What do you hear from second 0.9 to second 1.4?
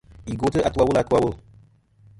a atu a wul.